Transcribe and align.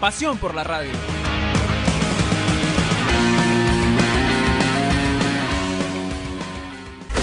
Pasión 0.00 0.38
por 0.38 0.54
la 0.54 0.64
radio. 0.64 0.92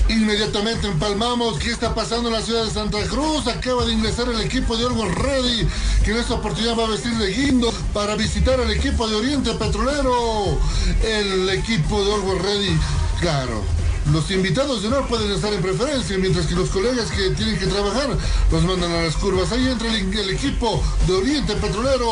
Inmediatamente 0.10 0.88
empalmamos 0.88 1.58
qué 1.58 1.72
está 1.72 1.96
pasando 1.96 2.30
en 2.30 2.36
la 2.36 2.42
ciudad 2.42 2.66
de 2.66 2.70
Santa 2.70 3.00
Cruz. 3.08 3.48
Acaba 3.48 3.84
de 3.84 3.94
ingresar 3.94 4.30
el 4.30 4.40
equipo 4.42 4.78
de 4.78 4.86
Olgo 4.86 5.06
Ready, 5.06 5.68
que 6.06 6.12
en 6.12 6.18
esta 6.18 6.36
oportunidad 6.36 6.78
va 6.78 6.86
a 6.86 6.90
vestir 6.90 7.14
de 7.14 7.34
guindo 7.34 7.74
para 7.94 8.16
visitar 8.16 8.60
al 8.60 8.70
equipo 8.70 9.08
de 9.08 9.16
Oriente 9.16 9.56
Petrolero. 9.56 10.60
El 11.04 11.50
equipo 11.50 12.04
de 12.06 12.12
Olgo 12.12 12.36
Ready, 12.36 12.78
claro. 13.20 13.87
Los 14.12 14.32
invitados 14.32 14.82
de 14.82 14.88
honor 14.88 15.08
pueden 15.08 15.32
estar 15.32 15.52
en 15.54 15.62
preferencia, 15.62 16.18
mientras 16.18 16.48
que 16.48 16.56
los 16.56 16.70
colegas 16.70 17.12
que 17.12 17.30
tienen 17.32 17.60
que 17.60 17.68
trabajar 17.68 18.10
los 18.52 18.64
mandan 18.64 18.92
a 18.92 19.04
las 19.04 19.16
curvas. 19.18 19.52
Ahí 19.52 19.68
entra 19.68 19.88
el, 19.90 20.30
equipo 20.30 20.82
de 21.08 21.14
Oriente 21.14 21.56
Petrolero. 21.56 22.12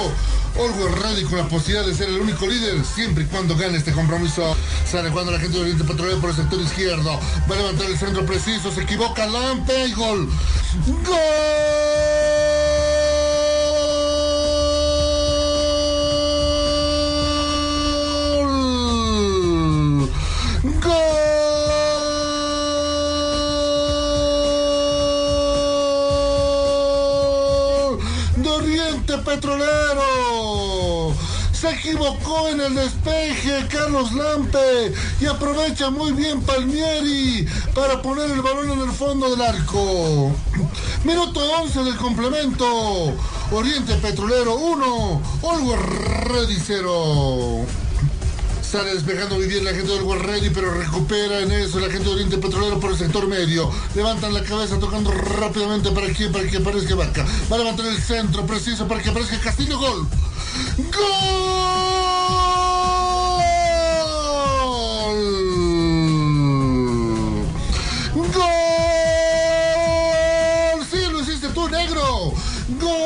Olgo 0.58 0.88
Ready 0.88 1.24
con 1.24 1.38
la 1.38 1.48
posibilidad 1.50 1.86
de 1.86 1.94
ser 1.94 2.10
el 2.10 2.22
único 2.22 2.48
líder 2.48 2.84
siempre 2.86 3.26
y 3.26 3.28
cuando 3.28 3.56
gane 3.56 3.78
este 3.78 3.92
compromiso. 3.94 4.56
Sale 4.90 5.10
cuando 5.10 5.32
la 5.32 5.40
gente 5.40 5.58
de 5.58 5.64
Oriente 5.64 5.84
Petrolero 5.84 6.20
por 6.20 6.30
el 6.32 6.36
sector 6.36 6.60
izquierdo. 6.60 7.20
Va 7.50 7.56
a 7.56 7.58
levantar 7.58 7.88
el 7.88 7.98
centro 7.98 8.26
preciso. 8.26 8.72
Se 8.72 8.82
equivoca 8.82 9.26
Lampe 9.28 9.88
y 9.88 9.94
gol. 9.94 10.30
¡Gol! 11.06 12.25
Petrolero! 29.36 31.14
Se 31.52 31.70
equivocó 31.70 32.48
en 32.48 32.62
el 32.62 32.76
despeje 32.76 33.68
Carlos 33.68 34.14
Lampe 34.14 34.94
y 35.20 35.26
aprovecha 35.26 35.90
muy 35.90 36.14
bien 36.14 36.42
Palmieri 36.42 37.46
para 37.74 38.02
poner 38.02 38.32
el 38.32 38.42
balón 38.42 38.72
en 38.72 38.80
el 38.80 38.92
fondo 38.92 39.30
del 39.30 39.42
arco. 39.42 40.32
Minuto 41.04 41.42
11 41.64 41.84
del 41.84 41.98
complemento. 41.98 43.14
Oriente 43.52 43.96
Petrolero 43.96 44.56
1, 44.56 45.22
Olgo 45.42 45.76
0. 46.66 47.85
Sale 48.76 48.94
despejando 48.94 49.36
muy 49.36 49.48
bien 49.48 49.64
la 49.64 49.72
gente 49.72 49.90
del 49.90 50.20
Ready, 50.20 50.50
pero 50.50 50.74
recupera 50.74 51.40
en 51.40 51.50
eso 51.50 51.80
la 51.80 51.90
gente 51.90 52.10
de 52.10 52.16
Oriente 52.16 52.38
Petrolero 52.38 52.78
por 52.78 52.92
el 52.92 52.98
sector 52.98 53.26
medio. 53.26 53.72
Levantan 53.96 54.34
la 54.34 54.44
cabeza 54.44 54.78
tocando 54.78 55.12
rápidamente 55.12 55.92
para 55.92 56.12
que, 56.12 56.28
para 56.28 56.46
que 56.46 56.58
aparezca 56.58 56.94
Vaca. 56.94 57.26
Va 57.50 57.56
a 57.56 57.60
levantar 57.60 57.86
el 57.86 57.98
centro 57.98 58.46
preciso 58.46 58.86
para 58.86 59.02
que 59.02 59.12
aparezca 59.12 59.40
Castillo. 59.40 59.80
Gol. 59.80 60.06
¡Gol! 60.92 61.06
¡Gol! 68.14 68.56
¡Sí, 70.92 70.98
lo 71.14 71.22
hiciste 71.22 71.48
tú, 71.48 71.70
negro! 71.70 72.34
¡Gol! 72.82 73.05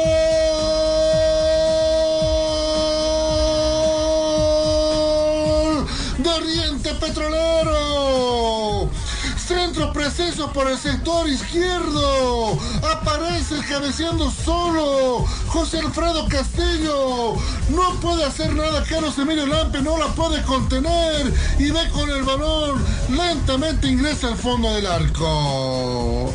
Petrolero! 7.09 8.88
Centro 9.36 9.92
preciso 9.92 10.53
por 10.53 10.70
el 10.70 10.78
sector 10.78 11.28
izquierdo. 11.28 12.56
Aparece 12.84 13.56
cabeceando 13.68 14.30
solo. 14.30 15.25
José 15.47 15.80
Alfredo 15.80 16.28
Castillo. 16.28 17.34
No 17.70 18.00
puede 18.00 18.25
hacer 18.25 18.53
nada. 18.53 18.84
Carlos 18.84 19.18
Emilio 19.18 19.47
Lampe 19.47 19.81
no 19.81 19.97
la 19.97 20.06
puede 20.09 20.44
contener. 20.44 21.34
Y 21.58 21.72
ve 21.72 21.90
con 21.92 22.12
el 22.12 22.22
balón. 22.22 22.86
Lentamente 23.09 23.88
ingresa 23.88 24.28
al 24.28 24.38
fondo 24.38 24.72
del 24.72 24.86
arco. 24.86 26.31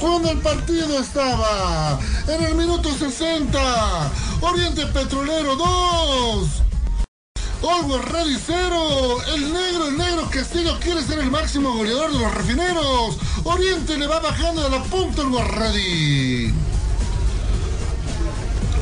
Cuando 0.00 0.30
el 0.30 0.38
partido 0.38 1.00
estaba 1.00 2.00
en 2.28 2.44
el 2.44 2.54
minuto 2.54 2.90
60. 2.96 4.10
Oriente 4.40 4.86
Petrolero 4.86 5.54
2. 5.54 6.73
Always 7.62 8.04
Ready 8.04 8.36
cero. 8.44 9.16
El 9.34 9.52
negro, 9.52 9.88
el 9.88 9.96
negro 9.96 10.28
Castillo 10.30 10.78
quiere 10.80 11.02
ser 11.02 11.18
el 11.20 11.30
máximo 11.30 11.72
goleador 11.74 12.12
de 12.12 12.18
los 12.18 12.34
refineros. 12.34 13.16
Oriente 13.44 13.96
le 13.96 14.06
va 14.06 14.20
bajando 14.20 14.62
de 14.62 14.70
la 14.70 14.82
punta 14.84 15.22
el 15.22 15.48
Ready. 15.48 16.54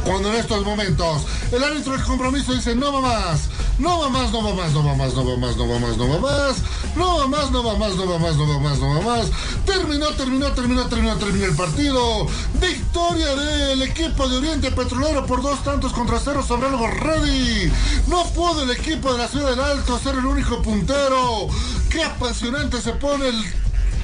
Cuando 0.05 0.31
en 0.31 0.37
estos 0.37 0.65
momentos 0.65 1.23
el 1.53 1.63
árbitro 1.63 1.93
del 1.93 2.03
compromiso 2.03 2.53
dice 2.53 2.75
no 2.75 2.93
va 2.93 3.01
más, 3.01 3.49
no 3.83 3.99
va 3.99 4.09
más, 4.11 4.31
no 4.31 4.45
va 4.45 4.55
más, 4.55 4.73
no 4.73 4.85
va 4.85 4.95
más, 4.95 5.13
no 5.13 5.27
va 5.27 5.37
más, 5.37 5.57
no 5.57 5.69
va 5.69 5.79
más, 5.81 5.97
no 5.97 6.09
va 6.09 6.19
más. 6.21 6.57
No 6.95 7.19
va 7.19 7.27
más, 7.27 7.51
no 7.51 7.65
va 7.65 7.75
más, 7.77 7.97
no 7.97 8.07
va 8.07 8.19
más, 8.21 8.37
no 8.37 8.49
va 8.49 8.59
más, 8.61 8.79
no 8.79 8.95
va 8.95 9.01
más. 9.01 9.27
Terminó, 9.67 10.07
terminó, 10.11 10.53
terminó, 10.53 10.87
terminó, 10.87 11.17
terminó 11.17 11.47
el 11.47 11.57
partido. 11.57 12.29
Victoria 12.61 13.35
del 13.35 13.83
equipo 13.83 14.29
de 14.29 14.37
Oriente 14.37 14.71
Petrolero 14.71 15.27
por 15.27 15.43
dos 15.43 15.65
tantos 15.65 15.93
contra 15.93 16.21
cero 16.21 16.45
sobre 16.47 16.69
algo 16.69 16.87
ready. 16.87 17.73
No 18.07 18.23
pudo 18.27 18.63
el 18.63 18.71
equipo 18.71 19.11
de 19.13 19.19
la 19.19 19.27
Ciudad 19.27 19.51
del 19.51 19.59
Alto 19.59 19.99
ser 19.99 20.15
el 20.15 20.27
único 20.27 20.63
puntero. 20.63 21.49
Qué 21.91 22.05
apasionante 22.05 22.81
se 22.81 22.93
pone 22.93 23.31
el 23.31 23.45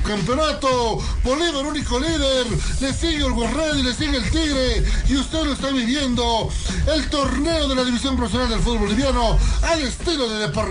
campeonato. 0.03 0.99
Bolívar, 1.25 1.67
único 1.67 1.99
líder. 1.99 2.47
Le 2.81 2.93
sigue 2.93 3.25
el 3.25 3.33
Guarredi, 3.33 3.83
le 3.83 3.95
sigue 3.95 4.17
el 4.17 4.31
Tigre. 4.31 4.85
Y 5.09 5.17
usted 5.17 5.45
lo 5.45 5.53
está 5.53 5.71
viviendo. 5.71 6.49
El 6.87 7.09
torneo 7.11 7.69
de 7.69 7.75
la 7.75 7.85
División 7.85 8.17
Profesional 8.17 8.49
del 8.49 8.61
Fútbol 8.61 8.81
Boliviano 8.81 9.39
al 9.63 9.81
estilo 9.81 10.29
de 10.29 10.39
de 10.39 10.49
por. 10.49 10.69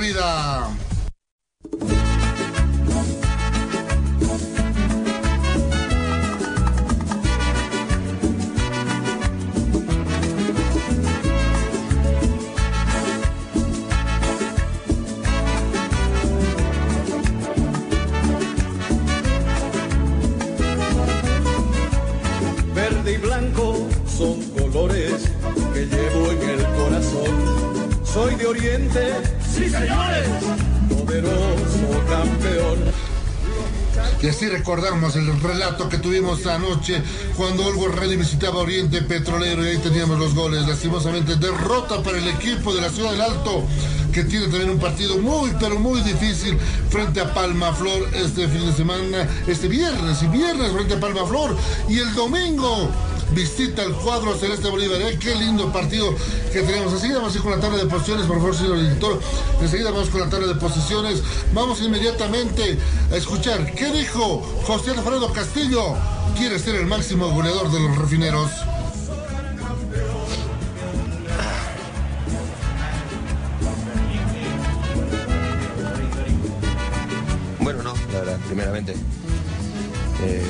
Sí 29.57 29.69
señores, 29.69 30.27
poderoso 30.89 32.03
campeón. 32.07 32.77
Y 34.21 34.27
así 34.27 34.47
recordamos 34.47 35.15
el 35.15 35.39
relato 35.41 35.89
que 35.89 35.97
tuvimos 35.97 36.45
anoche 36.45 37.01
cuando 37.35 37.65
Olgo 37.65 37.87
Ready 37.87 38.15
visitaba 38.15 38.59
Oriente 38.59 39.01
Petrolero 39.01 39.63
y 39.65 39.69
ahí 39.69 39.77
teníamos 39.77 40.19
los 40.19 40.33
goles. 40.33 40.67
Lastimosamente, 40.67 41.35
derrota 41.35 42.01
para 42.01 42.17
el 42.17 42.27
equipo 42.27 42.73
de 42.73 42.81
la 42.81 42.89
Ciudad 42.89 43.11
del 43.11 43.21
Alto, 43.21 43.63
que 44.11 44.23
tiene 44.23 44.47
también 44.47 44.71
un 44.71 44.79
partido 44.79 45.17
muy, 45.17 45.51
pero 45.59 45.79
muy 45.79 46.01
difícil 46.01 46.57
frente 46.89 47.19
a 47.19 47.33
Palma 47.33 47.73
Flor 47.73 48.09
este 48.13 48.47
fin 48.47 48.65
de 48.65 48.73
semana, 48.73 49.27
este 49.47 49.67
viernes 49.67 50.21
y 50.23 50.27
viernes 50.27 50.71
frente 50.71 50.95
a 50.95 50.99
Palma 50.99 51.25
Flor. 51.25 51.55
Y 51.87 51.99
el 51.99 52.13
domingo 52.13 52.89
visita 53.31 53.83
el 53.83 53.93
cuadro 53.93 54.35
Celeste 54.37 54.69
Bolívar. 54.69 55.01
¿eh? 55.01 55.17
Qué 55.19 55.35
lindo 55.35 55.71
partido 55.71 56.13
que 56.51 56.61
tenemos. 56.61 56.93
Enseguida 56.93 57.17
vamos 57.17 57.33
a 57.33 57.37
ir 57.37 57.43
con 57.43 57.51
la 57.51 57.59
tabla 57.59 57.77
de 57.77 57.85
posiciones, 57.85 58.25
por 58.25 58.37
favor, 58.37 58.55
señor 58.55 58.77
editor. 58.77 59.19
Enseguida 59.61 59.91
vamos 59.91 60.09
con 60.09 60.21
la 60.21 60.29
tabla 60.29 60.47
de 60.47 60.55
posiciones. 60.55 61.23
Vamos 61.53 61.81
inmediatamente 61.81 62.77
a 63.11 63.15
escuchar 63.15 63.73
qué 63.73 63.91
dijo 63.91 64.41
José 64.65 64.91
Alfredo 64.91 65.31
Castillo. 65.33 65.95
Quiere 66.37 66.59
ser 66.59 66.75
el 66.75 66.85
máximo 66.85 67.29
goleador 67.29 67.71
de 67.71 67.79
los 67.79 67.97
refineros. 67.97 68.51
Bueno, 77.59 77.83
no, 77.83 77.93
la 78.13 78.19
verdad, 78.19 78.39
primeramente 78.47 78.95
eh, 80.21 80.41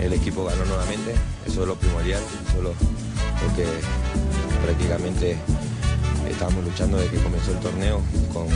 el 0.00 0.12
equipo 0.12 0.44
ganó 0.44 0.64
nuevamente, 0.64 1.14
eso 1.46 1.62
es 1.62 1.68
lo 1.68 1.74
primordial, 1.76 2.20
eso 2.48 2.58
es 2.58 2.62
lo, 2.62 2.70
lo 2.70 3.56
que 3.56 3.66
prácticamente 4.64 5.36
estábamos 6.28 6.64
luchando 6.64 6.98
desde 6.98 7.16
que 7.16 7.22
comenzó 7.22 7.52
el 7.52 7.58
torneo 7.58 8.00
con, 8.32 8.48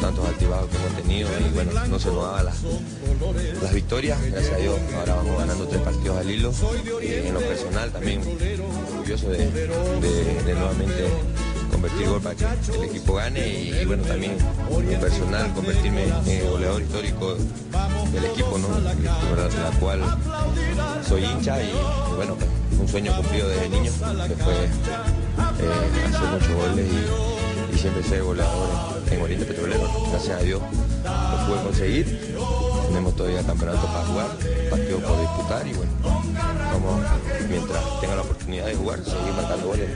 tantos 0.00 0.26
activados 0.26 0.68
que 0.68 0.76
hemos 0.78 0.96
tenido 0.96 1.28
y 1.38 1.54
bueno, 1.54 1.70
no 1.86 1.98
se 1.98 2.08
nos 2.08 2.24
daban 2.24 2.46
las, 2.46 3.72
victorias, 3.72 4.18
gracias 4.32 4.54
a 4.54 4.56
Dios 4.56 4.74
ahora 4.96 5.14
vamos 5.14 5.38
ganando 5.38 5.68
tres 5.68 5.80
partidos 5.82 6.18
al 6.18 6.28
hilo. 6.28 6.52
Eh, 7.00 7.24
en 7.28 7.34
lo 7.34 7.40
personal 7.40 7.92
también 7.92 8.20
orgulloso 8.90 9.28
de, 9.28 9.68
nuevamente 10.54 11.06
convertir 11.70 12.08
gol 12.08 12.20
para 12.20 12.34
que 12.34 12.44
el 12.74 12.84
equipo 12.84 13.14
gane 13.14 13.46
y, 13.46 13.78
y 13.80 13.84
bueno 13.84 14.02
también 14.02 14.36
en 14.70 14.92
lo 14.92 15.00
personal 15.00 15.52
convertirme 15.54 16.04
en 16.26 16.50
goleador 16.50 16.82
histórico 16.82 17.36
del 18.12 18.24
equipo, 18.26 18.58
¿no? 18.58 18.68
La, 18.68 19.78
cual 19.78 20.00
soy 21.06 21.24
hincha 21.24 21.62
y, 21.62 21.72
bueno, 22.16 22.36
pues, 22.36 22.50
un 22.80 22.88
sueño 22.88 23.14
cumplido 23.16 23.48
desde 23.48 23.68
niño 23.68 23.92
que 24.28 24.36
fue 24.36 24.64
eh, 24.64 24.68
hacer 26.08 26.28
muchos 26.30 26.54
goles 26.54 26.86
y, 27.72 27.78
siempre 27.78 28.02
ser 28.04 28.22
goleador 28.22 28.68
en, 29.08 29.14
en 29.14 29.22
Oriente 29.22 29.44
Petrolero. 29.44 29.90
Gracias 30.10 30.38
a 30.38 30.42
Dios 30.42 30.62
lo 31.04 31.46
pude 31.46 31.62
conseguir. 31.62 32.34
Tenemos 32.86 33.16
todavía 33.16 33.42
campeonato 33.42 33.86
para 33.86 34.04
jugar, 34.04 34.28
partidos 34.70 35.02
por 35.02 35.20
disputar 35.20 35.66
y 35.66 35.72
bueno, 35.72 35.92
vamos, 36.02 37.00
mientras 37.48 38.00
tenga 38.00 38.16
la 38.16 38.22
oportunidad 38.22 38.66
de 38.66 38.74
jugar, 38.74 38.98
seguir 39.04 39.32
marcando 39.34 39.66
goles. 39.68 39.88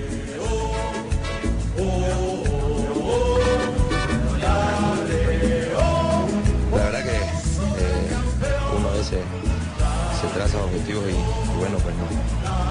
Se 9.07 10.27
traza 10.35 10.59
objetivos 10.59 11.05
y, 11.09 11.59
bueno, 11.59 11.79
pues 11.79 11.95
no, 11.95 12.07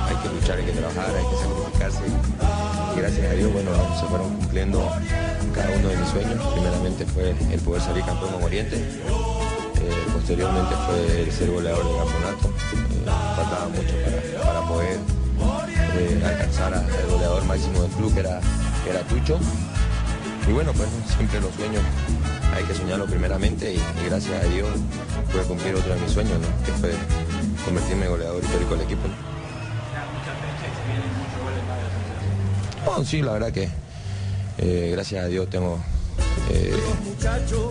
hay 0.08 0.16
que 0.18 0.36
luchar, 0.36 0.58
hay 0.58 0.66
que 0.66 0.74
trabajar, 0.74 1.08
hay 1.16 1.24
que 1.24 1.38
sacrificarse. 1.38 2.04
Y 2.94 3.00
gracias 3.00 3.32
a 3.32 3.34
Dios, 3.36 3.54
bueno, 3.54 3.72
se 4.00 4.06
fueron 4.08 4.36
cumpliendo 4.36 4.92
cada 5.54 5.70
uno 5.78 5.88
de 5.88 5.98
mis 5.98 6.10
sueños. 6.10 6.46
Primeramente 6.54 7.06
fue 7.06 7.30
el 7.30 7.60
poder 7.62 7.82
salir 7.82 8.04
campeón 8.04 8.34
con 8.34 8.44
Oriente. 8.44 8.76
Eh, 8.76 10.08
posteriormente 10.12 10.76
fue 10.88 11.22
el 11.24 11.32
ser 11.32 11.52
goleador 11.52 11.86
del 11.86 11.98
campeonato. 11.98 12.48
Eh, 12.48 13.06
faltaba 13.36 13.70
mucho 13.70 13.94
para, 14.04 14.44
para 14.44 14.68
poder 14.68 15.00
eh, 15.96 16.24
alcanzar 16.26 16.74
al 16.74 17.10
goleador 17.10 17.46
máximo 17.46 17.82
del 17.82 17.92
club, 17.92 18.14
que 18.14 18.20
era, 18.20 18.42
que 18.84 18.90
era 18.90 19.00
Tucho. 19.02 19.40
Y 20.48 20.52
bueno, 20.52 20.74
pues 20.74 20.90
siempre 21.16 21.40
los 21.40 21.54
sueños 21.56 21.82
hay 22.56 22.64
que 22.64 22.74
soñarlo 22.74 23.06
primeramente 23.06 23.74
y, 23.74 23.78
y 23.78 24.10
gracias 24.10 24.44
a 24.44 24.48
Dios 24.48 24.68
pude 25.32 25.44
cumplir 25.44 25.76
otro 25.76 25.94
de 25.94 26.00
mis 26.02 26.12
sueños, 26.12 26.40
¿no? 26.40 26.66
que 26.66 26.72
fue 26.74 26.92
convertirme 27.66 28.06
en 28.06 28.12
goleador 28.12 28.44
histórico 28.44 28.72
del 28.76 28.82
equipo. 28.86 29.02
No, 32.86 33.04
sí, 33.04 33.22
la 33.22 33.34
verdad 33.34 33.52
que 33.52 33.68
eh, 34.58 34.90
gracias 34.94 35.26
a 35.26 35.28
Dios 35.28 35.50
tengo 35.50 35.80
eh, 36.52 36.74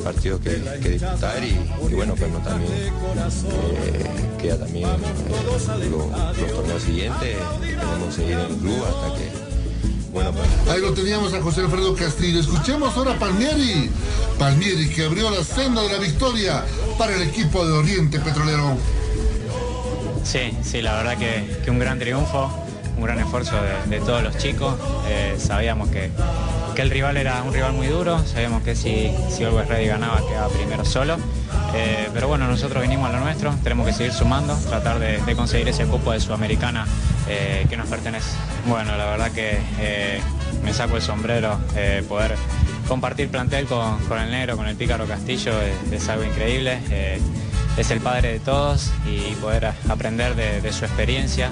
partidos 0.03 0.41
que, 0.41 0.61
que 0.83 0.89
disputar 0.91 1.43
y, 1.43 1.59
y 1.91 1.95
bueno, 1.95 2.15
pues 2.17 2.31
no 2.33 2.39
también 2.41 2.73
eh, 2.73 2.91
queda 4.41 4.59
también 4.59 4.89
lo- 5.91 6.09
los 6.41 6.53
torneos 6.53 6.83
siguientes, 6.83 7.37
que 7.39 8.13
seguir 8.13 8.33
en 8.33 8.41
el 8.41 8.57
club 8.57 8.85
hasta 8.85 9.19
que, 9.19 9.44
bueno, 10.15 10.33
pues 10.33 10.47
Ahí 10.71 10.81
lo 10.81 10.95
teníamos 10.95 11.35
a 11.35 11.43
José 11.43 11.63
Alfredo 11.63 11.95
Castillo. 11.95 12.41
Escuchemos 12.41 12.97
ahora 12.97 13.13
a 13.13 13.19
Palmieri. 13.19 13.91
Palmieri 14.39 14.89
que 14.89 15.05
abrió 15.05 15.29
la 15.29 15.43
senda 15.45 15.83
de 15.83 15.93
la 15.93 15.99
victoria 15.99 16.65
para 16.97 17.15
el 17.17 17.23
equipo 17.23 17.67
de 17.67 17.73
Oriente 17.73 18.21
Petrolero. 18.21 18.77
Sí, 20.23 20.57
sí, 20.63 20.81
la 20.81 20.95
verdad 20.95 21.19
que, 21.19 21.61
que 21.65 21.71
un 21.71 21.79
gran 21.79 21.99
triunfo, 21.99 22.51
un 22.97 23.05
gran 23.05 23.19
esfuerzo 23.19 23.57
de, 23.57 23.99
de 23.99 24.05
todos 24.05 24.23
los 24.23 24.39
chicos. 24.39 24.75
Eh, 25.09 25.35
sabíamos 25.37 25.91
que, 25.91 26.11
que 26.75 26.83
el 26.83 26.91
rival 26.91 27.17
era 27.17 27.43
un 27.43 27.53
rival 27.53 27.73
muy 27.73 27.89
duro, 27.89 28.25
sabíamos 28.25 28.63
que 28.63 28.75
si, 28.77 29.13
si 29.31 29.45
Always 29.45 29.69
Ready 29.69 29.87
ganaba 29.87 30.27
quedaba 30.27 30.49
primero 30.49 30.85
solo. 30.85 31.17
Eh, 31.75 32.09
pero 32.13 32.29
bueno, 32.29 32.47
nosotros 32.47 32.83
vinimos 32.83 33.09
a 33.09 33.13
lo 33.13 33.21
nuestro, 33.21 33.53
tenemos 33.63 33.87
que 33.87 33.93
seguir 33.93 34.13
sumando, 34.13 34.57
tratar 34.57 34.99
de, 35.01 35.35
conseguir 35.35 35.69
ese 35.69 35.87
cupo 35.87 36.13
de 36.13 36.21
Sudamericana 36.21 36.87
eh, 37.29 37.67
que 37.69 37.77
nos 37.77 37.89
pertenece. 37.89 38.31
Bueno, 38.67 38.97
la 38.97 39.07
verdad 39.07 39.33
que 39.33 39.59
eh, 39.81 40.21
me 40.63 40.73
saco 40.73 40.97
el 40.97 41.03
sombrero, 41.03 41.59
poder 42.09 42.37
compartir 42.87 43.29
plantel 43.29 43.67
con, 43.67 43.99
con 44.07 44.21
el 44.21 44.31
negro, 44.31 44.57
con 44.57 44.69
el 44.69 44.77
pícaro 44.77 45.07
Castillo, 45.07 45.53
es, 45.91 46.09
algo 46.09 46.25
increíble. 46.25 46.79
Es 47.77 47.91
el 47.91 48.01
padre 48.01 48.33
de 48.33 48.39
todos 48.39 48.93
y 49.05 49.35
poder 49.35 49.73
aprender 49.89 50.37
de, 50.37 50.73
su 50.73 50.85
experiencia 50.85 51.51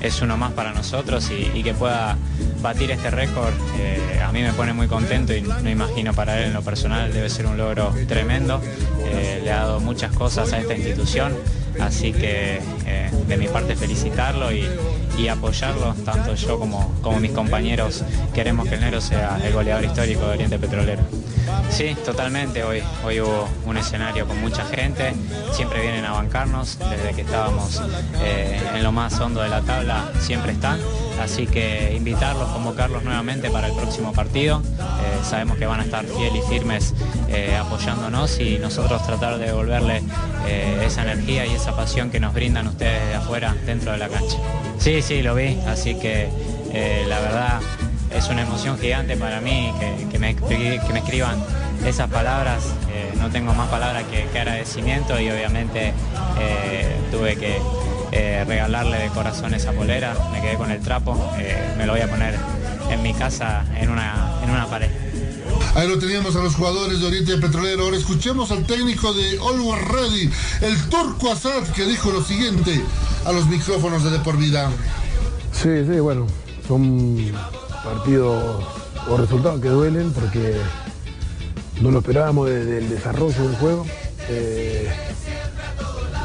es 0.00 0.22
uno 0.22 0.36
más 0.36 0.52
para 0.52 0.72
nosotros 0.72 1.30
y 1.30 1.62
que 1.62 1.74
pueda 1.74 2.16
batir 2.60 2.90
este 2.90 3.10
récord 3.10 3.54
eh, 3.78 4.20
a 4.26 4.32
mí 4.32 4.42
me 4.42 4.52
pone 4.52 4.72
muy 4.72 4.88
contento 4.88 5.34
y 5.34 5.42
no 5.42 5.70
imagino 5.70 6.12
para 6.12 6.38
él 6.38 6.46
en 6.46 6.52
lo 6.52 6.62
personal 6.62 7.12
debe 7.12 7.30
ser 7.30 7.46
un 7.46 7.56
logro 7.56 7.94
tremendo. 8.08 8.60
Eh, 9.04 9.40
le 9.44 9.52
ha 9.52 9.60
dado 9.60 9.80
muchas 9.80 10.12
cosas 10.12 10.52
a 10.52 10.58
esta 10.58 10.74
institución, 10.74 11.32
así 11.80 12.12
que 12.12 12.60
eh, 12.86 13.10
de 13.28 13.36
mi 13.36 13.46
parte 13.46 13.76
felicitarlo 13.76 14.50
y, 14.52 14.66
apoyarlo, 15.28 15.94
tanto 16.04 16.34
yo 16.34 16.58
como, 16.58 16.92
mis 17.20 17.32
compañeros 17.32 18.04
queremos 18.34 18.68
que 18.68 18.74
el 18.74 18.80
Negro 18.82 19.00
sea 19.00 19.40
el 19.42 19.52
goleador 19.52 19.84
histórico 19.84 20.26
de 20.26 20.34
Oriente 20.34 20.58
Petrolero. 20.58 21.02
Sí, 21.70 21.96
totalmente. 22.04 22.62
Hoy, 22.64 22.82
hoy 23.04 23.20
hubo 23.20 23.48
un 23.64 23.76
escenario 23.76 24.26
con 24.26 24.40
mucha 24.40 24.64
gente. 24.66 25.14
Siempre 25.52 25.80
vienen 25.80 26.04
a 26.04 26.12
bancarnos. 26.12 26.78
Desde 26.78 27.14
que 27.14 27.22
estábamos 27.22 27.80
en 28.22 28.82
lo 28.82 28.92
más 28.92 29.18
hondo 29.18 29.40
de 29.40 29.48
la 29.48 29.62
tabla, 29.62 30.12
siempre 30.20 30.52
están. 30.52 30.78
Así 31.20 31.46
que 31.46 31.94
invitarlos, 31.96 32.48
convocarlos 32.50 33.02
nuevamente 33.02 33.50
para 33.50 33.68
el 33.68 33.74
próximo 33.74 34.12
partido. 34.12 34.62
Eh, 34.78 35.24
sabemos 35.24 35.56
que 35.56 35.66
van 35.66 35.80
a 35.80 35.84
estar 35.84 36.04
fiel 36.04 36.36
y 36.36 36.40
firmes 36.42 36.94
eh, 37.28 37.56
apoyándonos 37.56 38.38
y 38.38 38.58
nosotros 38.58 39.04
tratar 39.06 39.38
de 39.38 39.46
devolverle 39.46 40.02
eh, 40.46 40.82
esa 40.84 41.02
energía 41.02 41.46
y 41.46 41.54
esa 41.54 41.74
pasión 41.74 42.10
que 42.10 42.20
nos 42.20 42.34
brindan 42.34 42.66
ustedes 42.68 43.08
de 43.08 43.14
afuera 43.14 43.56
dentro 43.64 43.92
de 43.92 43.98
la 43.98 44.08
cancha. 44.08 44.36
Sí, 44.78 45.02
sí, 45.02 45.22
lo 45.22 45.34
vi. 45.34 45.58
Así 45.66 45.94
que 45.94 46.28
la 47.08 47.20
verdad 47.20 47.60
es 48.14 48.28
una 48.28 48.42
emoción 48.42 48.78
gigante 48.78 49.16
para 49.16 49.40
mí 49.40 49.72
que, 50.10 50.18
me, 50.18 50.30
escriban 50.98 51.42
esas 51.86 52.10
palabras. 52.10 52.64
No 53.18 53.30
tengo 53.30 53.54
más 53.54 53.68
palabras 53.68 54.04
que, 54.04 54.38
agradecimiento 54.38 55.18
y 55.18 55.30
obviamente 55.30 55.94
tuve 57.10 57.36
que 57.36 57.58
eh, 58.12 58.44
regalarle 58.46 58.98
de 58.98 59.08
corazón 59.08 59.54
esa 59.54 59.72
polera. 59.72 60.14
Me 60.32 60.40
quedé 60.40 60.56
con 60.56 60.70
el 60.70 60.80
trapo. 60.80 61.16
Eh, 61.38 61.74
me 61.76 61.86
lo 61.86 61.92
voy 61.92 62.00
a 62.02 62.08
poner 62.10 62.36
en 62.90 63.02
mi 63.02 63.12
casa 63.14 63.64
en 63.76 63.90
una, 63.90 64.38
en 64.42 64.50
una 64.50 64.66
pared. 64.66 64.90
Ahí 65.74 65.86
lo 65.88 65.98
teníamos 65.98 66.34
a 66.36 66.42
los 66.42 66.54
jugadores 66.54 67.00
de 67.00 67.06
Oriente 67.06 67.36
Petrolero. 67.38 67.84
Ahora 67.84 67.96
escuchemos 67.98 68.50
al 68.50 68.64
técnico 68.64 69.12
de 69.12 69.38
Always 69.38 69.88
Ready, 69.88 70.30
el 70.62 70.88
turco 70.88 71.30
Asad, 71.30 71.62
que 71.74 71.84
dijo 71.84 72.10
lo 72.10 72.22
siguiente 72.22 72.82
a 73.26 73.32
los 73.32 73.46
micrófonos 73.46 74.02
de 74.02 74.10
De 74.10 74.18
Por 74.20 74.38
Vida. 74.38 74.70
Sí, 75.52 75.68
sí, 75.86 76.00
bueno, 76.00 76.26
son 76.66 77.30
partidos 77.84 78.64
o 79.08 79.16
resultados 79.16 79.60
que 79.60 79.68
duelen 79.68 80.12
porque 80.12 80.56
no 81.80 81.90
lo 81.90 81.98
esperábamos 81.98 82.48
de- 82.48 82.64
del 82.64 82.88
desarrollo 82.88 83.42
del 83.42 83.56
juego. 83.56 83.86
Eh, 84.28 84.90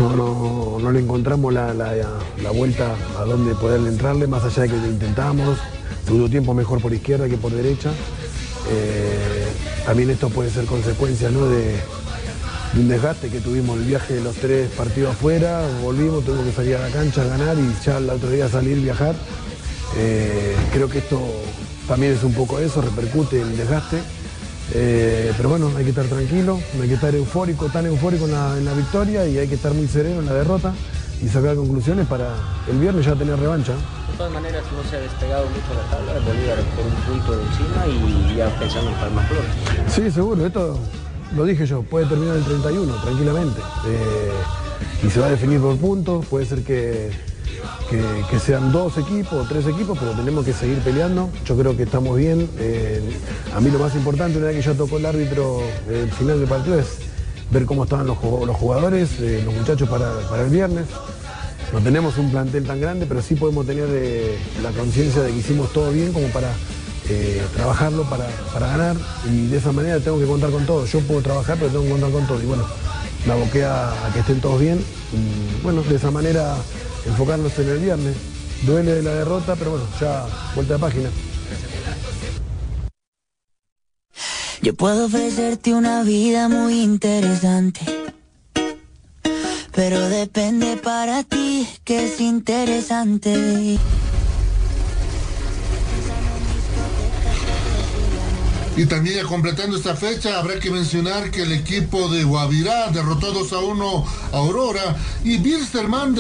no, 0.02 0.16
no- 0.16 0.80
no 0.80 0.92
le 0.92 1.00
encontramos 1.00 1.54
la, 1.54 1.74
la- 1.74 1.94
la 2.42 2.52
vuelta 2.52 2.96
a 3.20 3.24
donde 3.26 3.54
poder 3.56 3.80
entrarle, 3.88 4.28
más 4.28 4.44
allá 4.44 4.64
de 4.64 4.70
que 4.70 4.78
lo 4.78 4.88
intentamos. 4.88 5.58
Segundo 6.06 6.30
tiempo 6.30 6.54
mejor 6.54 6.82
por 6.82 6.94
izquierda 6.94 7.30
que 7.30 7.38
por 7.38 7.52
derecha. 7.52 7.92
Eh, 8.70 9.46
también 9.86 10.10
esto 10.10 10.30
puede 10.30 10.50
ser 10.50 10.66
consecuencia 10.66 11.30
¿no? 11.30 11.46
de, 11.48 11.76
de 12.74 12.80
un 12.80 12.88
desgaste 12.88 13.30
que 13.30 13.40
tuvimos 13.40 13.78
el 13.78 13.86
viaje 13.86 14.14
de 14.16 14.22
los 14.22 14.36
tres 14.36 14.70
partidos 14.72 15.12
afuera, 15.14 15.64
volvimos, 15.84 16.24
tuvimos 16.24 16.46
que 16.46 16.52
salir 16.54 16.76
a 16.76 16.82
la 16.88 16.90
cancha 16.90 17.22
a 17.22 17.26
ganar 17.26 17.58
y 17.58 17.86
ya 17.86 17.98
el 17.98 18.10
otro 18.10 18.30
día 18.30 18.48
salir, 18.50 18.80
viajar. 18.80 19.16
Eh, 19.98 20.56
creo 20.74 20.90
que 20.90 21.00
esto 21.00 21.20
también 21.88 22.14
es 22.14 22.24
un 22.24 22.34
poco 22.34 22.60
eso, 22.60 22.82
repercute 22.82 23.42
en 23.42 23.50
el 23.50 23.58
desgaste. 23.58 23.98
Eh, 24.74 25.34
pero 25.36 25.50
bueno, 25.50 25.72
hay 25.76 25.84
que 25.84 25.90
estar 25.90 26.06
tranquilo, 26.06 26.60
no 26.76 26.84
hay 26.84 26.90
que 26.90 26.96
estar 26.96 27.14
eufórico, 27.14 27.68
tan 27.68 27.86
eufórico 27.86 28.26
en 28.26 28.32
la, 28.32 28.58
en 28.58 28.66
la 28.66 28.74
victoria 28.74 29.28
y 29.28 29.38
hay 29.38 29.48
que 29.48 29.56
estar 29.56 29.74
muy 29.74 29.88
sereno 29.88 30.20
en 30.20 30.26
la 30.26 30.34
derrota 30.34 30.74
y 31.22 31.28
sacar 31.28 31.56
conclusiones 31.56 32.08
para 32.08 32.34
el 32.70 32.80
viernes 32.80 33.06
ya 33.06 33.16
tener 33.16 33.38
revancha. 33.40 33.74
De 33.74 34.18
todas 34.18 34.32
maneras, 34.32 34.64
no 34.76 34.90
se 34.90 34.96
ha 34.96 35.00
despegado 35.00 35.46
mucho 35.48 35.74
la 35.76 35.96
tabla, 35.96 36.14
Bolívar 36.26 36.58
por 36.76 36.86
un 36.86 37.20
punto 37.20 37.38
de 37.38 37.44
encima 37.44 37.88
y 37.88 38.36
ya 38.36 38.60
pensando 38.60 38.92
en 38.92 38.98
Palma 38.98 39.24
Flor. 39.24 39.44
Sí, 39.88 40.12
seguro, 40.12 40.46
esto 40.46 40.80
lo 41.36 41.46
dije 41.46 41.66
yo, 41.66 41.84
puede 41.84 42.06
terminar 42.08 42.38
el 42.38 42.44
31 42.44 42.94
tranquilamente. 43.02 43.62
Eh, 43.88 44.32
y 45.06 45.10
se 45.10 45.20
va 45.20 45.28
a 45.28 45.30
definir 45.30 45.60
por 45.60 45.78
puntos, 45.78 46.26
puede 46.26 46.46
ser 46.46 46.64
que, 46.64 47.12
que- 47.90 48.40
sean 48.40 48.72
dos 48.72 48.98
equipos 48.98 49.34
o 49.34 49.48
tres 49.48 49.68
equipos, 49.68 49.98
pero 50.00 50.12
tenemos 50.12 50.44
que 50.46 50.54
seguir 50.54 50.80
peleando. 50.80 51.30
Yo 51.46 51.56
creo 51.58 51.76
que 51.78 51.84
estamos 51.84 52.18
bien. 52.18 52.50
Eh, 52.60 53.02
a 53.56 53.60
mí 53.60 53.70
lo 53.70 53.80
más 53.80 53.94
importante, 53.96 54.38
una 54.38 54.48
vez 54.48 54.56
que 54.58 54.62
ya 54.64 54.74
tocó 54.74 54.98
el 54.98 55.06
árbitro 55.06 55.62
eh, 55.90 56.02
el 56.06 56.12
final 56.12 56.40
del 56.40 56.48
partido, 56.50 56.80
es 56.80 56.88
ver 57.52 57.66
cómo 57.66 57.84
estaban 57.84 58.08
los, 58.08 58.18
jug- 58.18 58.46
los 58.46 58.56
jugadores, 58.56 59.10
eh, 59.20 59.42
los 59.46 59.54
muchachos 59.54 59.88
para, 59.90 60.12
el 60.44 60.50
viernes. 60.50 60.86
No 61.74 61.80
tenemos 61.80 62.18
un 62.18 62.32
plantel 62.32 62.66
tan 62.66 62.82
grande, 62.82 63.06
pero 63.06 63.22
sí 63.22 63.36
podemos 63.36 63.66
tener 63.66 63.88
la 64.62 64.72
conciencia 64.72 65.22
de 65.22 65.32
que 65.32 65.38
hicimos 65.38 65.72
todo 65.72 65.92
bien 65.92 66.12
como 66.14 66.28
para 66.30 66.52
trabajarlo 67.56 68.04
para, 68.10 68.26
para 68.54 68.68
ganar 68.68 68.96
y 69.30 69.48
de 69.48 69.58
esa 69.58 69.72
manera 69.74 70.00
tengo 70.00 70.18
que 70.20 70.26
contar 70.26 70.50
con 70.50 70.66
todo. 70.66 70.86
Yo 70.86 71.00
puedo 71.02 71.22
trabajar, 71.22 71.58
pero 71.60 71.70
tengo 71.72 71.84
que 71.84 71.92
contar 71.92 72.12
con 72.12 72.26
todo. 72.28 72.42
Y 72.42 72.46
bueno, 72.46 72.66
me 73.26 73.34
aboqué 73.34 73.66
a, 73.66 73.90
a 74.08 74.14
que 74.14 74.20
estén 74.20 74.40
todos 74.42 74.60
bien 74.60 74.80
y 75.14 75.62
bueno, 75.64 75.82
de 75.84 75.96
esa 75.96 76.10
manera 76.12 76.56
enfocarnos 77.06 77.58
en 77.60 77.70
el 77.70 77.80
viernes. 77.80 78.16
Duele 78.64 78.94
de 78.94 79.02
la 79.02 79.12
derrota, 79.16 79.56
pero 79.56 79.72
bueno, 79.72 79.86
ya 80.00 80.26
vuelta 80.56 80.74
de 80.74 80.80
página. 80.80 81.10
Yo 84.62 84.76
puedo 84.76 85.06
ofrecerte 85.06 85.74
una 85.74 86.04
vida 86.04 86.48
muy 86.48 86.82
interesante. 86.82 87.82
Pero 89.74 90.10
depende 90.10 90.78
para 90.78 91.24
ti 91.24 91.68
que 91.84 92.06
es 92.06 92.22
interesante. 92.22 93.80
Y 98.78 98.86
también 98.86 99.18
ya 99.18 99.24
completando 99.24 99.76
esta 99.76 99.96
fecha, 99.96 100.40
habrá 100.40 100.60
que 100.60 100.72
mencionar 100.72 101.30
que 101.30 101.44
el 101.44 101.52
equipo 101.52 102.08
de 102.08 102.24
Guavirá 102.24 102.90
derrotó 102.92 103.34
2 103.34 103.54
a 103.54 103.60
1 103.60 104.06
a 104.32 104.38
Aurora 104.38 104.96
y 105.24 105.38
Bilsterman 105.38 106.16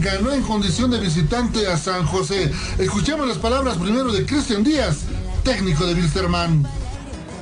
ganó 0.00 0.32
en 0.32 0.42
condición 0.42 0.90
de 0.90 1.00
visitante 1.00 1.66
a 1.66 1.78
San 1.78 2.04
José. 2.06 2.52
Escuchemos 2.78 3.26
las 3.26 3.38
palabras 3.38 3.78
primero 3.78 4.12
de 4.12 4.26
Cristian 4.26 4.62
Díaz, 4.62 4.98
técnico 5.44 5.86
de 5.86 5.94
Bilsterman. 5.94 6.66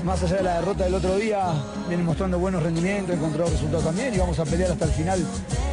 Más 0.05 0.23
allá 0.23 0.37
de 0.37 0.43
la 0.43 0.55
derrota 0.55 0.85
del 0.85 0.95
otro 0.95 1.17
día, 1.17 1.53
viene 1.89 2.05
mostrando 2.05 2.39
buenos 2.39 2.63
rendimientos, 2.63 3.17
encontró 3.17 3.47
resultados 3.47 3.85
también 3.85 4.15
y 4.15 4.19
vamos 4.19 4.39
a 4.39 4.45
pelear 4.45 4.73
hasta 4.73 4.85
el 4.85 4.93
final 4.93 5.25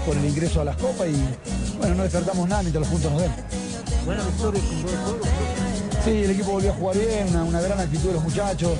por 0.05 0.17
el 0.17 0.25
ingreso 0.25 0.61
a 0.61 0.65
las 0.65 0.77
copas 0.77 1.07
y 1.07 1.77
bueno, 1.77 1.95
no 1.95 2.03
despertamos 2.03 2.47
nada 2.49 2.63
mientras 2.63 2.81
los 2.81 2.91
puntos 2.91 3.11
nos 3.11 3.21
den. 3.21 3.31
Sí, 6.03 6.11
el 6.23 6.31
equipo 6.31 6.51
volvió 6.51 6.71
a 6.71 6.75
jugar 6.75 6.97
bien, 6.97 7.35
una, 7.35 7.59
gran 7.59 7.77
actitud 7.77 8.07
de 8.07 8.13
los 8.13 8.23
muchachos. 8.23 8.71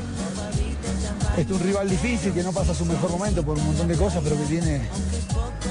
Este 1.38 1.54
es 1.54 1.60
un 1.60 1.68
rival 1.68 1.90
difícil 1.90 2.34
que 2.34 2.44
no 2.44 2.54
pasa 2.54 2.74
su 2.74 2.86
mejor 2.86 3.12
momento 3.12 3.44
por 3.44 3.58
un 3.58 3.66
montón 3.66 3.90
de 3.90 3.96
cosas, 3.96 4.22
pero 4.24 4.38
que 4.38 4.44
tiene, 4.44 4.82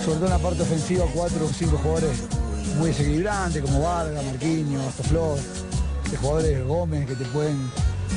sobre 0.05 0.17
todo 0.17 0.27
en 0.27 0.31
la 0.33 0.39
parte 0.39 0.63
ofensiva, 0.63 1.07
cuatro 1.15 1.47
o 1.47 1.49
cinco 1.49 1.79
jugadores 1.79 2.19
muy 2.79 2.89
desequilibrantes, 2.89 3.63
como 3.63 3.81
Vargas, 3.81 4.25
Marquinhos, 4.25 4.87
Astoflor, 4.89 5.39
de 6.11 6.17
jugadores 6.19 6.67
Gómez 6.67 7.07
que 7.07 7.15
te 7.15 7.25
pueden, 7.27 7.59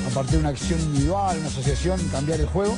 a 0.10 0.14
partir 0.14 0.34
de 0.34 0.38
una 0.40 0.50
acción 0.50 0.80
individual, 0.82 1.38
una 1.38 1.48
asociación, 1.48 2.00
cambiar 2.12 2.40
el 2.40 2.48
juego. 2.48 2.76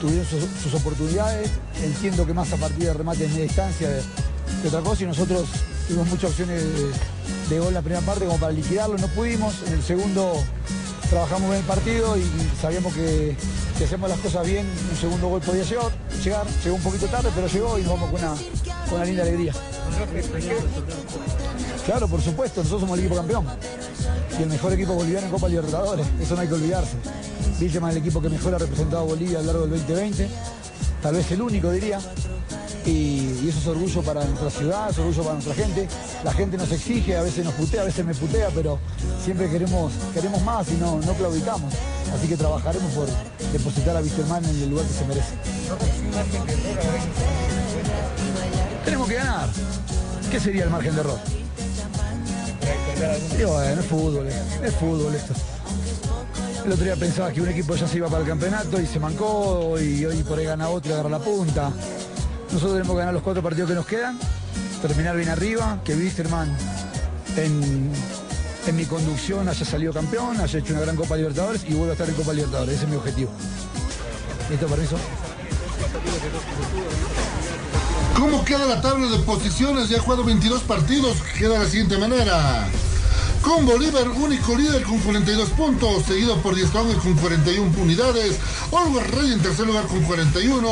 Tuvieron 0.00 0.26
sus, 0.26 0.44
sus 0.62 0.74
oportunidades, 0.74 1.50
entiendo 1.82 2.26
que 2.26 2.34
más 2.34 2.52
a 2.52 2.56
partir 2.56 2.86
de 2.86 2.94
remates 2.94 3.20
de 3.20 3.28
media 3.28 3.44
distancia 3.44 3.88
de, 3.88 4.02
de 4.62 4.68
otra 4.68 4.80
cosa 4.80 5.04
y 5.04 5.06
nosotros 5.06 5.46
tuvimos 5.90 6.08
muchas 6.08 6.30
opciones 6.30 6.62
de, 7.48 7.58
gol 7.58 7.68
en 7.68 7.74
la 7.74 7.82
primera 7.82 8.00
parte 8.02 8.24
como 8.24 8.38
para 8.38 8.52
liquidarlo, 8.52 8.96
no 8.96 9.08
pudimos, 9.08 9.56
en 9.66 9.72
el 9.72 9.82
segundo 9.82 10.34
trabajamos 11.08 11.50
bien 11.50 11.62
el 11.62 11.66
partido 11.66 12.16
y, 12.16 12.22
sabíamos 12.60 12.94
que 12.94 13.36
si 13.76 13.84
hacemos 13.84 14.08
las 14.08 14.20
cosas 14.20 14.46
bien, 14.46 14.68
un 14.88 14.96
segundo 14.96 15.26
gol 15.26 15.40
podía 15.40 15.64
llegar, 15.64 15.90
llegar, 16.22 16.46
llegó 16.62 16.76
un 16.76 16.82
poquito 16.82 17.06
tarde, 17.06 17.30
pero 17.34 17.48
llegó 17.48 17.76
y 17.76 17.82
nos 17.82 17.94
vamos 17.94 18.10
con 18.12 18.20
una, 18.20 18.34
con 18.88 18.94
una 18.94 19.04
linda 19.04 19.22
alegría. 19.24 19.52
Claro, 21.86 22.06
por 22.06 22.22
supuesto, 22.22 22.60
nosotros 22.60 22.82
somos 22.82 22.96
el 22.96 23.04
equipo 23.04 23.16
campeón 23.16 23.46
y 24.38 24.42
el 24.44 24.48
mejor 24.48 24.72
equipo 24.72 24.94
boliviano 24.94 25.26
en 25.26 25.32
Copa 25.32 25.48
Libertadores, 25.48 26.06
eso 26.20 26.36
no 26.36 26.42
hay 26.42 26.46
que 26.46 26.54
olvidarse. 26.54 26.96
Vilcheman 27.58 27.90
es 27.90 27.96
el 27.96 28.02
equipo 28.02 28.22
que 28.22 28.28
mejor 28.28 28.54
ha 28.54 28.58
representado 28.58 29.02
a 29.02 29.06
Bolivia 29.06 29.40
a 29.40 29.42
lo 29.42 29.46
largo 29.46 29.62
del 29.62 29.70
2020, 29.80 30.28
tal 31.02 31.14
vez 31.16 31.32
el 31.32 31.42
único 31.42 31.72
diría, 31.72 31.98
y, 32.86 33.48
eso 33.48 33.58
es 33.58 33.66
orgullo 33.66 34.02
para 34.02 34.24
nuestra 34.24 34.50
ciudad, 34.50 34.90
es 34.90 34.98
orgullo 34.98 35.22
para 35.22 35.34
nuestra 35.34 35.54
gente. 35.54 35.88
La 36.24 36.32
gente 36.32 36.56
nos 36.56 36.70
exige, 36.72 37.16
a 37.16 37.22
veces 37.22 37.44
nos 37.44 37.54
putea, 37.54 37.82
a 37.82 37.84
veces 37.84 38.04
me 38.04 38.14
putea, 38.14 38.48
pero 38.54 38.78
siempre 39.24 39.48
queremos, 39.50 39.92
queremos 40.14 40.42
más 40.42 40.68
y 40.70 40.74
no, 40.74 40.98
no 41.00 41.12
claudicamos. 41.14 41.74
Así 42.14 42.26
que 42.28 42.36
trabajaremos 42.36 42.92
por 42.92 43.08
depositar 43.52 43.96
a 43.96 44.00
Wisterman 44.00 44.44
en 44.44 44.62
el 44.62 44.70
lugar 44.70 44.86
que 44.86 44.92
se 44.92 45.04
merece. 45.04 45.34
Tenemos 48.84 49.08
que 49.08 49.14
ganar. 49.14 49.48
¿Qué 50.30 50.40
sería 50.40 50.64
el 50.64 50.70
margen 50.70 50.94
de 50.94 51.00
error? 51.00 51.18
Y 53.38 53.44
bueno, 53.44 53.80
es 53.80 53.86
fútbol, 53.86 54.26
es 54.28 54.74
fútbol 54.74 55.14
esto. 55.14 55.34
El 56.64 56.72
otro 56.72 56.84
día 56.84 56.96
pensaba 56.96 57.32
que 57.32 57.40
un 57.40 57.48
equipo 57.48 57.74
ya 57.74 57.88
se 57.88 57.96
iba 57.96 58.08
para 58.08 58.22
el 58.22 58.28
campeonato 58.28 58.80
y 58.80 58.86
se 58.86 59.00
mancó 59.00 59.78
y 59.80 60.04
hoy 60.04 60.22
por 60.22 60.38
ahí 60.38 60.44
gana 60.44 60.68
otro 60.68 60.90
y 60.90 60.94
agarra 60.94 61.08
la 61.08 61.18
punta. 61.18 61.72
Nosotros 62.52 62.72
tenemos 62.72 62.94
que 62.94 62.98
ganar 62.98 63.14
los 63.14 63.22
cuatro 63.22 63.42
partidos 63.42 63.70
que 63.70 63.76
nos 63.76 63.86
quedan, 63.86 64.18
terminar 64.82 65.16
bien 65.16 65.28
arriba, 65.28 65.80
que 65.84 65.94
Wisterman 65.94 66.56
en, 67.36 67.90
en 68.66 68.76
mi 68.76 68.84
conducción 68.86 69.48
haya 69.48 69.64
salido 69.64 69.92
campeón, 69.92 70.40
haya 70.40 70.58
hecho 70.58 70.72
una 70.72 70.82
gran 70.82 70.96
Copa 70.96 71.16
Libertadores 71.16 71.64
y 71.68 71.74
vuelva 71.74 71.90
a 71.90 71.92
estar 71.92 72.08
en 72.08 72.14
Copa 72.16 72.32
Libertadores. 72.32 72.74
Ese 72.74 72.84
es 72.84 72.90
mi 72.90 72.96
objetivo. 72.96 73.30
¿Listo, 74.50 74.66
permiso? 74.66 74.96
¿Cómo 78.16 78.44
queda 78.44 78.66
la 78.66 78.80
tabla 78.80 79.06
de 79.06 79.18
posiciones? 79.20 79.88
Ya 79.88 79.98
ha 79.98 80.00
jugado 80.00 80.24
22 80.24 80.62
partidos. 80.62 81.18
Queda 81.38 81.54
de 81.54 81.58
la 81.60 81.70
siguiente 81.70 81.98
manera. 81.98 82.68
Con 83.42 83.64
Bolívar, 83.64 84.06
único 84.08 84.54
líder 84.54 84.82
con 84.82 84.98
42 84.98 85.48
puntos, 85.50 86.04
seguido 86.04 86.36
por 86.42 86.54
Diez 86.54 86.68
con 86.70 87.14
41 87.14 87.72
unidades. 87.80 88.38
Oliver 88.70 89.10
Rey 89.12 89.32
en 89.32 89.40
tercer 89.40 89.66
lugar 89.66 89.86
con 89.86 90.02
41. 90.02 90.68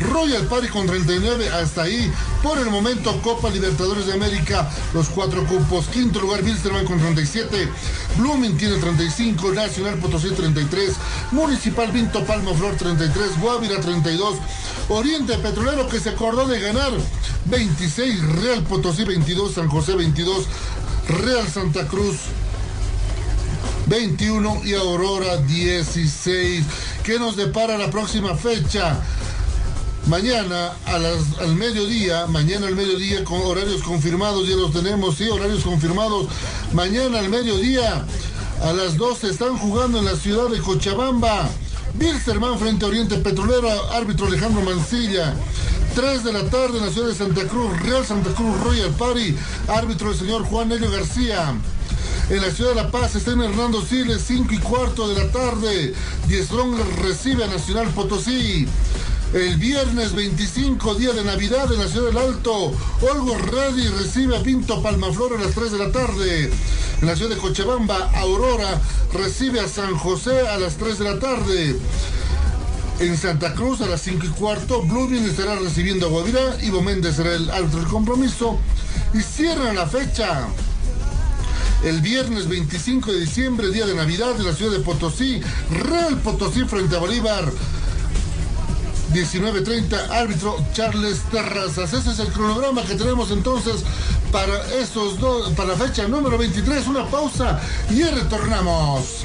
Royal 0.00 0.46
Party 0.46 0.68
con 0.68 0.88
39. 0.88 1.48
Hasta 1.50 1.82
ahí, 1.82 2.12
por 2.42 2.58
el 2.58 2.68
momento, 2.68 3.16
Copa 3.22 3.48
Libertadores 3.48 4.06
de 4.06 4.14
América, 4.14 4.68
los 4.92 5.08
cuatro 5.08 5.46
cupos. 5.46 5.86
Quinto 5.86 6.18
lugar, 6.20 6.42
Bilsterman 6.42 6.84
con 6.84 6.98
37. 6.98 7.68
Blooming 8.16 8.56
tiene 8.56 8.78
35. 8.78 9.52
Nacional 9.52 9.94
Potosí 9.98 10.30
33. 10.30 10.94
Municipal 11.30 11.92
Vinto 11.92 12.24
Palma 12.24 12.52
Flor 12.54 12.74
33. 12.74 13.40
Guavira 13.40 13.80
32. 13.80 14.36
Oriente 14.88 15.38
Petrolero 15.38 15.88
que 15.88 16.00
se 16.00 16.10
acordó 16.10 16.46
de 16.48 16.58
ganar 16.58 16.90
26. 17.44 18.20
Real 18.42 18.64
Potosí 18.64 19.04
22. 19.04 19.54
San 19.54 19.68
José 19.68 19.94
22. 19.94 20.46
Real 21.08 21.46
Santa 21.48 21.86
Cruz 21.86 22.16
21 23.86 24.62
y 24.64 24.74
Aurora 24.74 25.38
16. 25.38 26.64
¿Qué 27.02 27.18
nos 27.18 27.36
depara 27.36 27.76
la 27.76 27.90
próxima 27.90 28.36
fecha? 28.36 29.00
Mañana 30.06 30.72
al 30.86 31.54
mediodía, 31.56 32.26
mañana 32.26 32.68
al 32.68 32.76
mediodía 32.76 33.24
con 33.24 33.40
horarios 33.42 33.82
confirmados, 33.82 34.48
ya 34.48 34.56
los 34.56 34.72
tenemos, 34.72 35.16
sí, 35.16 35.28
horarios 35.28 35.62
confirmados. 35.62 36.28
Mañana 36.72 37.18
al 37.18 37.28
mediodía 37.28 38.04
a 38.62 38.72
las 38.72 38.96
12 38.96 39.28
están 39.28 39.56
jugando 39.58 39.98
en 39.98 40.04
la 40.04 40.16
ciudad 40.16 40.48
de 40.48 40.58
Cochabamba. 40.60 41.48
Bilsterman 41.94 42.58
frente 42.58 42.84
a 42.84 42.88
Oriente 42.88 43.16
Petrolero, 43.16 43.68
árbitro 43.92 44.26
Alejandro 44.26 44.62
Mancilla. 44.62 45.34
3 45.94 46.24
de 46.24 46.32
la 46.32 46.44
tarde 46.44 46.78
en 46.78 46.86
la 46.86 46.92
ciudad 46.92 47.08
de 47.08 47.14
Santa 47.14 47.42
Cruz, 47.46 47.80
Real 47.82 48.04
Santa 48.06 48.30
Cruz 48.30 48.60
Royal 48.60 48.90
Party, 48.90 49.36
árbitro 49.68 50.10
el 50.10 50.16
señor 50.18 50.44
Juan 50.44 50.70
Helio 50.70 50.90
García. 50.90 51.54
En 52.28 52.40
la 52.40 52.50
ciudad 52.50 52.70
de 52.70 52.76
La 52.76 52.90
Paz 52.90 53.16
está 53.16 53.32
Hernando 53.32 53.82
Siles, 53.82 54.22
5 54.26 54.54
y 54.54 54.58
cuarto 54.58 55.08
de 55.08 55.24
la 55.24 55.32
tarde. 55.32 55.94
Diestrón 56.28 56.76
recibe 57.02 57.44
a 57.44 57.48
Nacional 57.48 57.88
Potosí. 57.88 58.68
El 59.32 59.56
viernes 59.56 60.12
25, 60.14 60.94
día 60.94 61.12
de 61.12 61.24
Navidad, 61.24 61.72
en 61.72 61.80
la 61.80 61.88
ciudad 61.88 62.08
del 62.08 62.18
Alto, 62.18 62.72
Olgo 63.00 63.38
Radi 63.38 63.86
recibe 63.88 64.36
a 64.36 64.42
Pinto 64.42 64.82
Palmaflor 64.82 65.36
a 65.36 65.44
las 65.44 65.54
3 65.54 65.72
de 65.72 65.78
la 65.78 65.92
tarde. 65.92 66.50
En 67.00 67.06
la 67.06 67.16
ciudad 67.16 67.34
de 67.34 67.40
Cochabamba, 67.40 68.10
Aurora 68.14 68.80
recibe 69.12 69.60
a 69.60 69.68
San 69.68 69.96
José 69.96 70.48
a 70.48 70.58
las 70.58 70.76
3 70.76 70.98
de 70.98 71.04
la 71.04 71.18
tarde. 71.18 71.76
En 73.00 73.16
Santa 73.16 73.54
Cruz 73.54 73.80
a 73.80 73.86
las 73.86 74.02
5 74.02 74.26
y 74.26 74.28
cuarto, 74.28 74.82
Blooming 74.82 75.24
estará 75.24 75.54
recibiendo 75.58 76.04
a 76.04 76.08
Guavirá, 76.10 76.62
Ivo 76.62 76.82
Méndez 76.82 77.16
será 77.16 77.34
el 77.34 77.48
árbitro 77.50 77.80
del 77.80 77.88
compromiso. 77.88 78.58
Y 79.14 79.22
cierran 79.22 79.74
la 79.74 79.86
fecha. 79.86 80.48
El 81.82 82.02
viernes 82.02 82.46
25 82.46 83.10
de 83.10 83.20
diciembre, 83.20 83.70
día 83.70 83.86
de 83.86 83.94
Navidad, 83.94 84.36
en 84.36 84.44
la 84.44 84.52
ciudad 84.52 84.72
de 84.72 84.80
Potosí, 84.80 85.40
Real 85.70 86.18
Potosí 86.18 86.64
frente 86.66 86.94
a 86.94 86.98
Bolívar. 86.98 87.50
19.30, 89.14 90.10
árbitro 90.10 90.62
Charles 90.74 91.20
Terrazas. 91.30 91.94
Ese 91.94 92.10
es 92.10 92.18
el 92.18 92.28
cronograma 92.28 92.82
que 92.82 92.96
tenemos 92.96 93.30
entonces 93.30 93.82
para 94.30 94.54
estos 94.74 95.18
dos, 95.18 95.50
para 95.54 95.70
la 95.70 95.76
fecha 95.76 96.06
número 96.06 96.36
23. 96.36 96.86
Una 96.86 97.06
pausa 97.06 97.58
y 97.88 98.02
retornamos. 98.02 99.24